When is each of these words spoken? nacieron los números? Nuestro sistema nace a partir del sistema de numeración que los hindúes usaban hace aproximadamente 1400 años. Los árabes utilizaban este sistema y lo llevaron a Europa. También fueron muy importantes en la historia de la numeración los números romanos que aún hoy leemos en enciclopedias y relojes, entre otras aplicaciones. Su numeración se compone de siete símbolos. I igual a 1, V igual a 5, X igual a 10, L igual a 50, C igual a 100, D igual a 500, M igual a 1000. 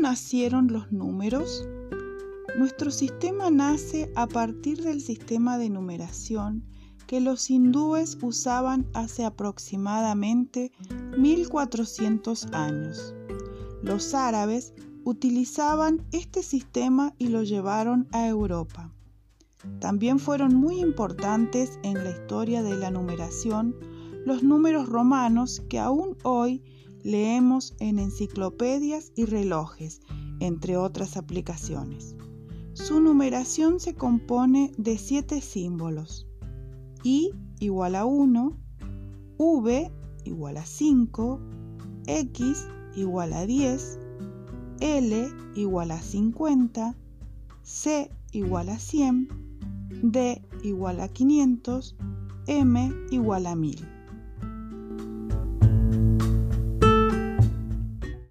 nacieron 0.00 0.72
los 0.72 0.90
números? 0.92 1.68
Nuestro 2.58 2.90
sistema 2.90 3.50
nace 3.50 4.10
a 4.16 4.26
partir 4.26 4.82
del 4.82 5.00
sistema 5.00 5.58
de 5.58 5.70
numeración 5.70 6.64
que 7.06 7.20
los 7.20 7.50
hindúes 7.50 8.18
usaban 8.22 8.86
hace 8.94 9.24
aproximadamente 9.24 10.72
1400 11.18 12.46
años. 12.52 13.14
Los 13.82 14.14
árabes 14.14 14.72
utilizaban 15.04 16.06
este 16.12 16.42
sistema 16.42 17.14
y 17.18 17.28
lo 17.28 17.42
llevaron 17.42 18.08
a 18.12 18.26
Europa. 18.26 18.92
También 19.80 20.18
fueron 20.18 20.54
muy 20.54 20.80
importantes 20.80 21.78
en 21.82 21.94
la 21.94 22.10
historia 22.10 22.62
de 22.62 22.76
la 22.76 22.90
numeración 22.90 23.76
los 24.24 24.42
números 24.42 24.88
romanos 24.88 25.62
que 25.68 25.78
aún 25.78 26.16
hoy 26.22 26.62
leemos 27.02 27.74
en 27.78 27.98
enciclopedias 27.98 29.12
y 29.16 29.24
relojes, 29.24 30.00
entre 30.40 30.76
otras 30.76 31.16
aplicaciones. 31.16 32.16
Su 32.72 33.00
numeración 33.00 33.80
se 33.80 33.94
compone 33.94 34.72
de 34.78 34.96
siete 34.98 35.40
símbolos. 35.40 36.26
I 37.02 37.30
igual 37.58 37.94
a 37.94 38.04
1, 38.04 38.58
V 39.38 39.92
igual 40.24 40.56
a 40.56 40.64
5, 40.64 41.40
X 42.06 42.68
igual 42.96 43.32
a 43.32 43.46
10, 43.46 43.98
L 44.80 45.28
igual 45.54 45.90
a 45.90 46.00
50, 46.00 46.96
C 47.62 48.10
igual 48.32 48.68
a 48.68 48.78
100, 48.78 49.28
D 50.02 50.42
igual 50.62 51.00
a 51.00 51.08
500, 51.08 51.96
M 52.46 52.92
igual 53.10 53.46
a 53.46 53.54
1000. 53.54 53.99